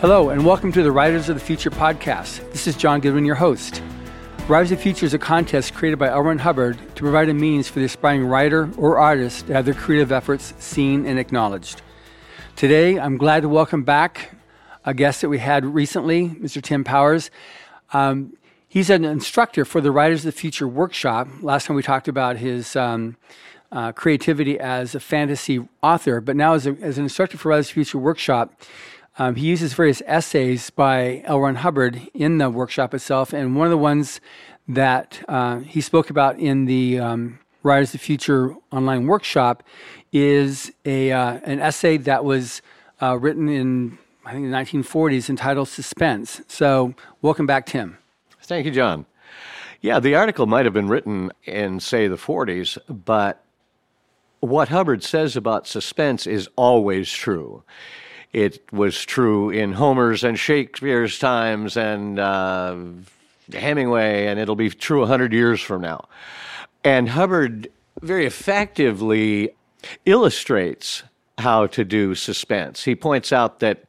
[0.00, 2.52] Hello, and welcome to the Writers of the Future podcast.
[2.52, 3.82] This is John Goodwin, your host.
[4.46, 6.20] Writers of the Future is a contest created by L.
[6.20, 9.74] Ron Hubbard to provide a means for the aspiring writer or artist to have their
[9.74, 11.82] creative efforts seen and acknowledged.
[12.54, 14.36] Today, I'm glad to welcome back
[14.84, 16.62] a guest that we had recently, Mr.
[16.62, 17.32] Tim Powers.
[17.92, 18.36] Um,
[18.68, 21.26] he's an instructor for the Writers of the Future workshop.
[21.42, 23.16] Last time we talked about his um,
[23.72, 27.66] uh, creativity as a fantasy author, but now as, a, as an instructor for Writers
[27.66, 28.52] of the Future workshop,
[29.18, 31.40] um, he uses various essays by L.
[31.40, 34.20] Ron Hubbard in the workshop itself, and one of the ones
[34.68, 39.64] that uh, he spoke about in the um, Writers of the Future online workshop
[40.12, 42.62] is a uh, an essay that was
[43.02, 47.98] uh, written in I think the 1940s entitled "Suspense." So, welcome back, Tim.
[48.42, 49.04] Thank you, John.
[49.80, 53.44] Yeah, the article might have been written in say the 40s, but
[54.40, 57.62] what Hubbard says about suspense is always true.
[58.32, 62.76] It was true in Homer's and Shakespeare's times and uh,
[63.52, 66.08] Hemingway, and it'll be true 100 years from now.
[66.84, 67.70] And Hubbard
[68.02, 69.50] very effectively
[70.04, 71.02] illustrates
[71.38, 72.84] how to do suspense.
[72.84, 73.84] He points out that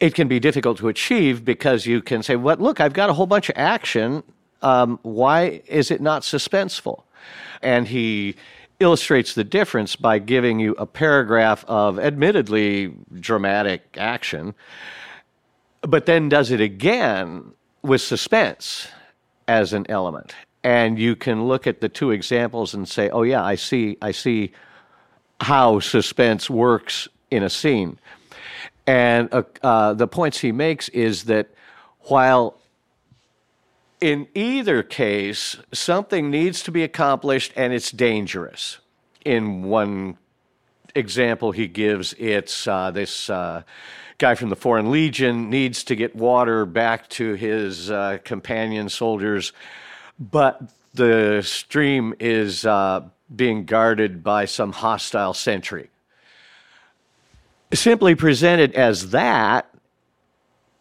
[0.00, 2.60] it can be difficult to achieve because you can say, "What?
[2.60, 4.22] look, I've got a whole bunch of action.
[4.62, 7.04] Um, why is it not suspenseful?"
[7.62, 8.36] And he
[8.84, 14.54] illustrates the difference by giving you a paragraph of admittedly dramatic action,
[15.80, 18.88] but then does it again with suspense
[19.48, 20.34] as an element.
[20.62, 24.12] And you can look at the two examples and say, "Oh yeah, I see I
[24.12, 24.52] see
[25.40, 27.98] how suspense works in a scene."
[28.86, 31.48] And uh, uh, the points he makes is that
[32.00, 32.60] while
[34.04, 38.76] in either case, something needs to be accomplished and it's dangerous.
[39.24, 40.18] In one
[40.94, 43.62] example he gives, it's uh, this uh,
[44.18, 49.54] guy from the Foreign Legion needs to get water back to his uh, companion soldiers,
[50.18, 50.60] but
[50.92, 53.00] the stream is uh,
[53.34, 55.88] being guarded by some hostile sentry.
[57.72, 59.73] Simply presented as that,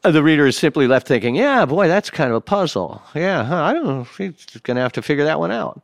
[0.03, 3.01] the reader is simply left thinking, yeah, boy, that's kind of a puzzle.
[3.15, 4.07] Yeah, huh, I don't know.
[4.17, 5.81] He's going to have to figure that one out.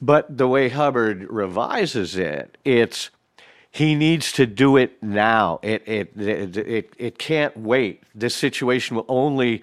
[0.00, 3.10] But the way Hubbard revises it, it's
[3.70, 5.60] he needs to do it now.
[5.62, 8.02] It, it, it, it, it can't wait.
[8.14, 9.62] This situation will only,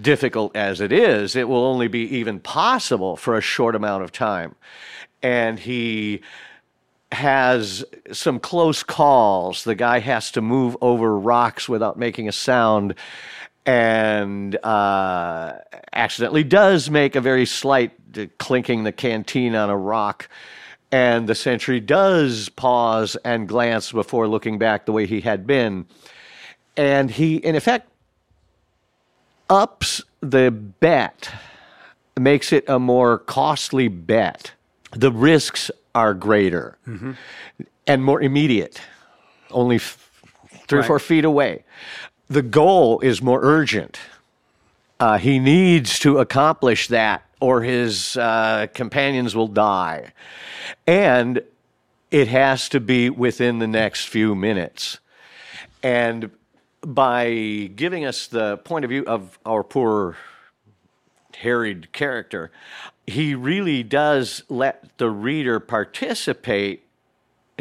[0.00, 4.12] difficult as it is, it will only be even possible for a short amount of
[4.12, 4.54] time.
[5.22, 6.20] And he
[7.12, 9.64] has some close calls.
[9.64, 12.94] The guy has to move over rocks without making a sound
[13.64, 15.52] and uh,
[15.92, 17.92] accidentally does make a very slight
[18.38, 20.28] clinking the canteen on a rock.
[20.90, 25.86] And the sentry does pause and glance before looking back the way he had been.
[26.78, 27.90] And he, in effect,
[29.50, 31.30] ups the bet,
[32.18, 34.52] makes it a more costly bet.
[34.92, 37.12] The risks are greater mm-hmm.
[37.88, 38.80] and more immediate,
[39.50, 40.22] only f-
[40.68, 40.84] three right.
[40.84, 41.64] or four feet away.
[42.28, 43.98] The goal is more urgent.
[45.00, 50.12] Uh, he needs to accomplish that, or his uh, companions will die.
[50.86, 51.42] And
[52.12, 55.00] it has to be within the next few minutes.
[55.82, 56.30] And
[56.80, 60.16] by giving us the point of view of our poor
[61.40, 62.50] harried character,
[63.06, 66.84] he really does let the reader participate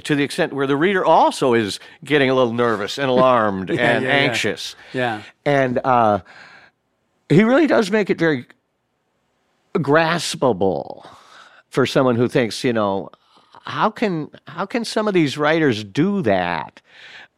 [0.03, 3.91] to the extent where the reader also is getting a little nervous and alarmed yeah,
[3.91, 4.75] and yeah, anxious.
[4.93, 5.17] Yeah.
[5.17, 5.23] yeah.
[5.45, 6.19] And uh,
[7.29, 8.45] he really does make it very
[9.75, 11.07] graspable
[11.69, 13.09] for someone who thinks, you know,
[13.63, 16.81] how can how can some of these writers do that?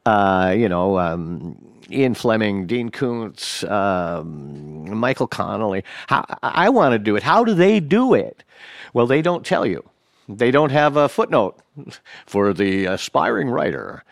[0.06, 1.58] Uh, you know, um,
[1.92, 5.84] Ian Fleming, Dean Koontz, um, Michael Connelly.
[6.08, 7.24] How, I want to do it.
[7.24, 8.44] How do they do it?
[8.94, 9.88] Well, they don't tell you.
[10.28, 11.58] They don't have a footnote
[12.26, 14.04] for the aspiring writer.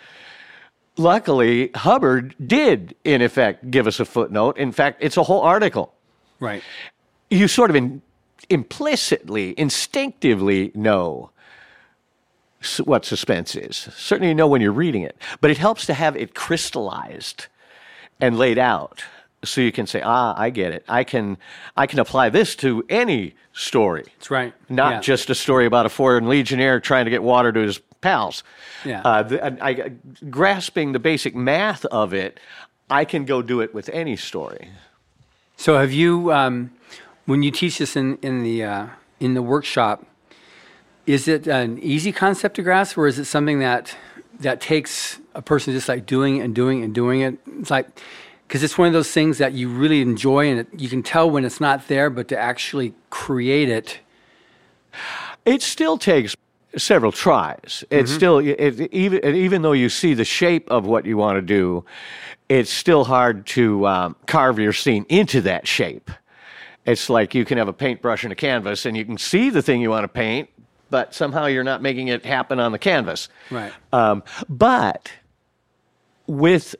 [0.97, 4.57] Luckily, Hubbard did, in effect, give us a footnote.
[4.57, 5.93] In fact, it's a whole article.
[6.39, 6.63] Right.
[7.29, 8.01] You sort of in,
[8.49, 11.29] implicitly, instinctively know
[12.83, 13.89] what suspense is.
[13.95, 17.47] Certainly, you know when you're reading it, but it helps to have it crystallized
[18.19, 19.03] and laid out
[19.43, 21.37] so you can say ah i get it i can
[21.75, 24.99] i can apply this to any story that's right not yeah.
[24.99, 28.43] just a story about a foreign legionnaire trying to get water to his pals
[28.85, 29.01] yeah.
[29.01, 29.91] Uh, the, I, I,
[30.29, 32.39] grasping the basic math of it
[32.89, 34.69] i can go do it with any story
[35.55, 36.71] so have you um,
[37.25, 38.87] when you teach this in, in the uh,
[39.19, 40.05] in the workshop
[41.07, 43.95] is it an easy concept to grasp or is it something that
[44.39, 47.39] that takes a person just like doing and doing and doing it.
[47.59, 47.87] It's like
[48.47, 51.29] because it's one of those things that you really enjoy and it, you can tell
[51.29, 53.99] when it's not there, but to actually create it.
[55.45, 56.35] It still takes
[56.77, 57.83] several tries.
[57.89, 61.41] It's still it, even even though you see the shape of what you want to
[61.41, 61.85] do,
[62.49, 66.11] it's still hard to um, carve your scene into that shape.
[66.85, 69.61] It's like you can have a paintbrush and a canvas, and you can see the
[69.61, 70.49] thing you want to paint,
[70.89, 73.29] but somehow you're not making it happen on the canvas.
[73.51, 73.73] Right.
[73.91, 75.11] Um, but
[76.27, 76.75] with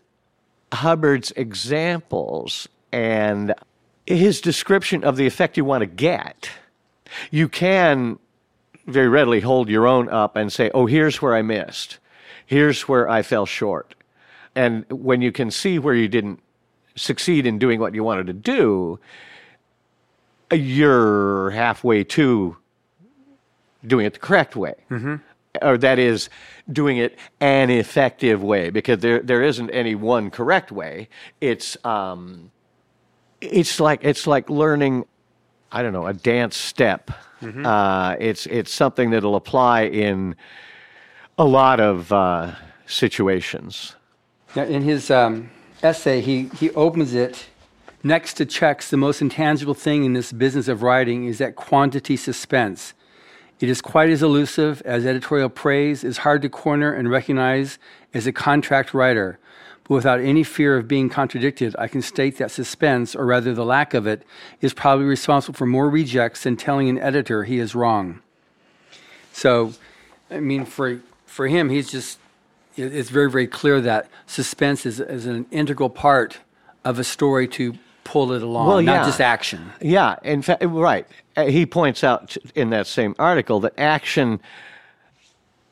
[0.71, 3.54] Hubbard's examples and
[4.06, 6.50] his description of the effect you want to get,
[7.31, 8.19] you can
[8.86, 12.00] very readily hold your own up and say, oh, here's where I missed.
[12.45, 13.94] Here's where I fell short.
[14.56, 16.42] And when you can see where you didn't
[16.95, 19.00] succeed in doing what you wanted to do,
[20.51, 22.56] you're halfway to
[23.87, 24.75] doing it the correct way.
[25.61, 26.29] Or that is,
[26.71, 31.09] doing it an effective way, because there, there isn't any one correct way.
[31.41, 32.51] It's, um,
[33.41, 35.05] it's, like, it's like learning,
[35.71, 37.09] I don't know, a dance step.
[37.65, 40.35] Uh, it's, it's something that'll apply in
[41.37, 42.53] a lot of uh,
[42.85, 43.95] situations.
[44.55, 45.49] Now, in his um,
[45.81, 47.47] essay, he, he opens it
[48.03, 52.15] next to checks the most intangible thing in this business of writing is that quantity
[52.15, 52.93] suspense.
[53.59, 57.80] It is quite as elusive as editorial praise is hard to corner and recognize
[58.13, 59.39] as a contract writer.
[59.83, 63.65] But without any fear of being contradicted, I can state that suspense, or rather the
[63.65, 64.24] lack of it,
[64.62, 68.21] is probably responsible for more rejects than telling an editor he is wrong.
[69.31, 69.74] So,
[70.30, 72.19] I mean, for for him, he's just
[72.75, 76.39] it's very very clear that suspense is, is an integral part
[76.83, 77.75] of a story to
[78.07, 79.06] pull it along, Well, not yeah.
[79.06, 79.69] just action.
[79.81, 81.06] Yeah, in fact, right.
[81.36, 84.39] Uh, He points out in that same article that action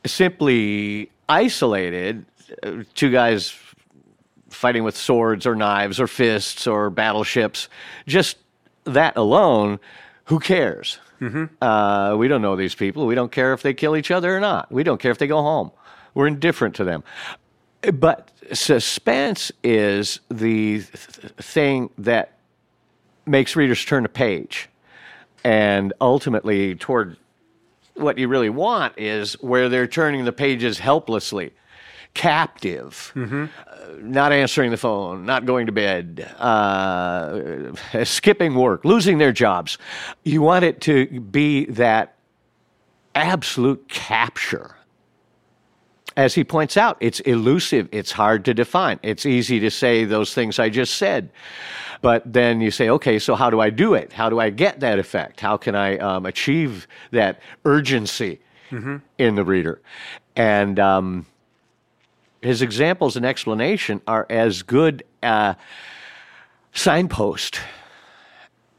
[0.05, 2.25] simply isolated,
[2.61, 3.55] uh, two guys
[4.49, 7.69] fighting with swords or knives or fists or battleships,
[8.05, 8.37] just
[8.83, 9.79] that alone,
[10.25, 10.99] who cares?
[11.61, 13.07] Uh, we don't know these people.
[13.07, 14.71] We don't care if they kill each other or not.
[14.71, 15.71] We don't care if they go home.
[16.13, 17.03] We're indifferent to them.
[17.91, 20.87] But suspense is the th-
[21.37, 22.33] thing that
[23.25, 24.69] makes readers turn a page.
[25.43, 27.17] And ultimately, toward
[27.95, 31.53] what you really want is where they're turning the pages helplessly,
[32.13, 33.47] captive, uh,
[33.99, 37.73] not answering the phone, not going to bed, uh,
[38.03, 39.77] skipping work, losing their jobs.
[40.23, 42.15] You want it to be that
[43.13, 44.75] absolute capture
[46.17, 48.99] as he points out, it's elusive, it's hard to define.
[49.03, 51.29] It's easy to say those things I just said.
[52.01, 54.13] But then you say, okay, so how do I do it?
[54.13, 55.41] How do I get that effect?
[55.41, 58.39] How can I um, achieve that urgency
[59.17, 59.81] in the reader?
[60.35, 61.25] And um,
[62.41, 65.55] his examples and explanation are as good a
[66.73, 67.59] signpost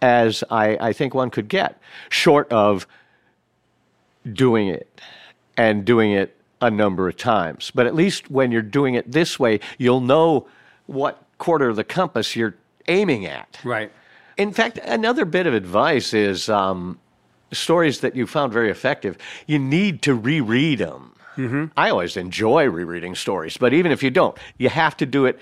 [0.00, 1.80] as I, I think one could get,
[2.10, 2.86] short of
[4.32, 5.00] doing it
[5.56, 7.70] and doing it a number of times.
[7.74, 10.46] But at least when you're doing it this way, you'll know
[10.86, 12.54] what quarter of the compass you're
[12.88, 13.58] aiming at.
[13.64, 13.92] Right.
[14.36, 16.98] In fact, another bit of advice is um,
[17.52, 19.16] stories that you found very effective,
[19.46, 21.12] you need to reread them.
[21.76, 25.38] I always enjoy rereading stories, but even if you don't, you have to do it,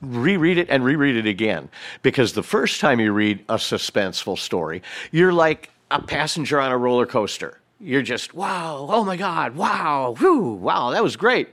[0.00, 1.68] reread it and reread it again.
[2.02, 6.78] Because the first time you read a suspenseful story, you're like a passenger on a
[6.78, 7.58] roller coaster.
[7.80, 11.50] You're just, wow, oh my God, wow, whew, wow, that was great.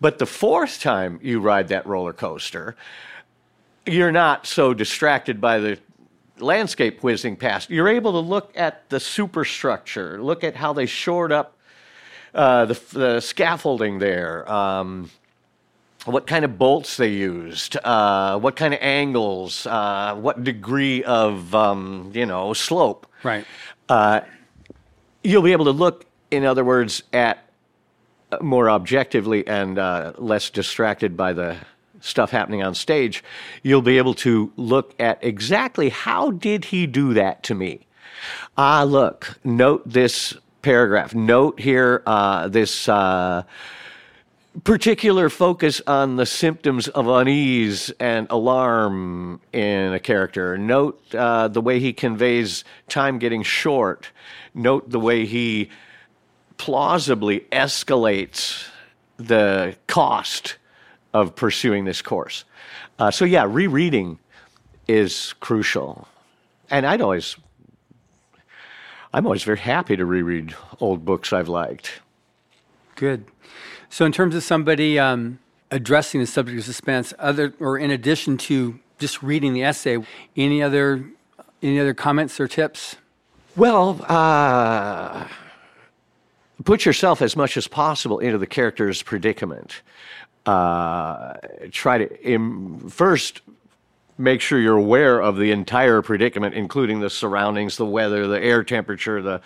[0.00, 2.74] But the fourth time you ride that roller coaster,
[3.84, 5.78] you're not so distracted by the
[6.38, 7.70] landscape whizzing past.
[7.70, 11.56] You're able to look at the superstructure, look at how they shored up
[12.34, 15.10] uh, the, the scaffolding there, um,
[16.04, 21.54] what kind of bolts they used, uh, what kind of angles, uh, what degree of
[21.54, 23.06] um, you know slope.
[23.22, 23.44] Right.
[25.24, 27.48] You'll be able to look, in other words, at
[28.30, 31.56] uh, more objectively and uh, less distracted by the
[32.00, 33.22] stuff happening on stage.
[33.62, 37.86] You'll be able to look at exactly how did he do that to me.
[38.56, 41.14] Ah, look, note this paragraph.
[41.14, 42.88] Note here uh, this.
[42.88, 43.44] Uh,
[44.64, 50.58] particular focus on the symptoms of unease and alarm in a character.
[50.58, 54.10] Note uh, the way he conveys time getting short.
[54.54, 55.70] Note the way he
[56.58, 58.68] plausibly escalates
[59.16, 60.56] the cost
[61.14, 62.44] of pursuing this course.
[62.98, 64.18] Uh, so, yeah, rereading
[64.86, 66.06] is crucial.
[66.70, 67.36] And I'd always,
[69.12, 72.00] I'm always very happy to reread old books I've liked.
[72.96, 73.24] Good.
[73.92, 75.38] So, in terms of somebody um,
[75.70, 79.98] addressing the subject of suspense, other or in addition to just reading the essay,
[80.34, 81.04] any other
[81.62, 82.96] any other comments or tips?
[83.54, 85.28] Well, uh,
[86.64, 89.82] put yourself as much as possible into the character's predicament.
[90.46, 91.34] Uh,
[91.70, 93.42] try to Im- first
[94.16, 98.64] make sure you're aware of the entire predicament, including the surroundings, the weather, the air
[98.64, 99.42] temperature, the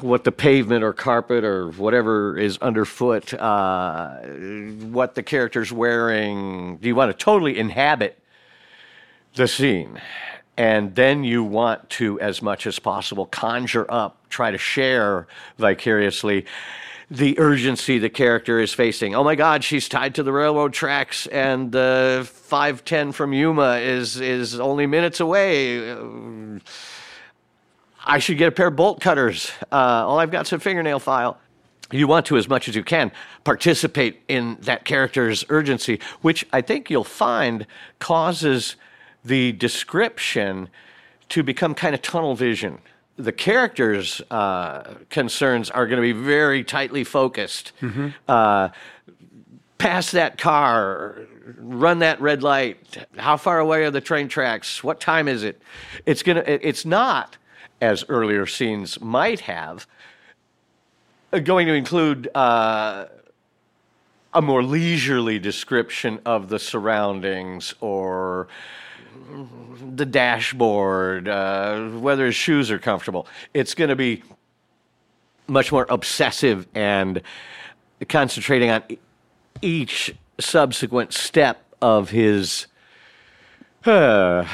[0.00, 6.76] what the pavement or carpet or whatever is underfoot, uh, what the character's wearing.
[6.76, 8.18] Do you want to totally inhabit
[9.34, 10.00] the scene?
[10.58, 15.26] And then you want to, as much as possible, conjure up, try to share
[15.56, 16.44] vicariously
[17.10, 19.14] the urgency the character is facing.
[19.14, 23.76] Oh my God, she's tied to the railroad tracks, and the uh, 510 from Yuma
[23.76, 25.94] is, is only minutes away.
[28.08, 29.52] I should get a pair of bolt cutters.
[29.70, 31.38] Uh, oh, I've got some fingernail file.
[31.92, 33.12] You want to, as much as you can,
[33.44, 37.66] participate in that character's urgency, which I think you'll find
[37.98, 38.76] causes
[39.24, 40.70] the description
[41.28, 42.78] to become kind of tunnel vision.
[43.16, 47.72] The character's uh, concerns are going to be very tightly focused.
[47.82, 48.08] Mm-hmm.
[48.26, 48.70] Uh,
[49.76, 51.16] pass that car,
[51.58, 53.06] run that red light.
[53.16, 54.82] How far away are the train tracks?
[54.82, 55.60] What time is it?
[56.06, 56.44] It's gonna.
[56.46, 57.36] It's not
[57.80, 59.86] as earlier scenes might have,
[61.32, 63.06] uh, going to include uh,
[64.34, 68.48] a more leisurely description of the surroundings or
[69.94, 73.26] the dashboard, uh, whether his shoes are comfortable.
[73.54, 74.22] It's going to be
[75.46, 77.22] much more obsessive and
[78.08, 78.82] concentrating on
[79.62, 82.66] each subsequent step of his
[83.84, 84.46] uh,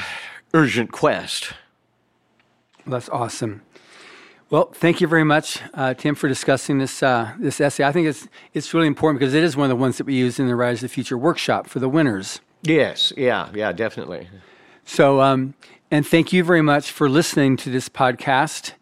[0.53, 1.53] urgent quest.
[2.87, 3.61] That's awesome.
[4.51, 7.83] Well, thank you very much, uh, Tim, for discussing this uh, this essay.
[7.83, 10.13] I think it's it's really important because it is one of the ones that we
[10.13, 12.41] use in the Writers of the Future workshop for the winners.
[12.61, 14.29] Yes, yeah, yeah, definitely.
[14.85, 15.55] So, um,
[15.89, 18.73] and thank you very much for listening to this podcast.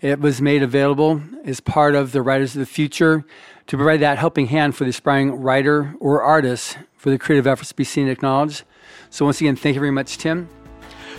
[0.00, 3.24] It was made available as part of the Writers of the Future
[3.66, 7.68] to provide that helping hand for the aspiring writer or artist for the creative efforts
[7.68, 8.64] to be seen and acknowledged.
[9.10, 10.48] So, once again, thank you very much, Tim.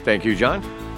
[0.03, 0.92] Thank you, John.